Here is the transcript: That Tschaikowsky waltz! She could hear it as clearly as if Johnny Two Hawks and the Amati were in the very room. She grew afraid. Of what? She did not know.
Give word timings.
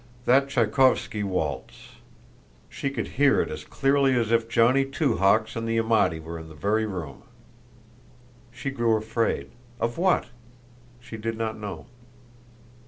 That 0.25 0.49
Tschaikowsky 0.49 1.21
waltz! 1.23 1.97
She 2.69 2.89
could 2.89 3.07
hear 3.07 3.39
it 3.39 3.51
as 3.51 3.63
clearly 3.63 4.15
as 4.15 4.31
if 4.31 4.49
Johnny 4.49 4.83
Two 4.83 5.17
Hawks 5.17 5.55
and 5.55 5.67
the 5.67 5.77
Amati 5.79 6.19
were 6.19 6.39
in 6.39 6.49
the 6.49 6.55
very 6.55 6.87
room. 6.87 7.21
She 8.51 8.71
grew 8.71 8.95
afraid. 8.97 9.51
Of 9.79 9.99
what? 9.99 10.29
She 10.99 11.17
did 11.17 11.37
not 11.37 11.55
know. 11.55 11.85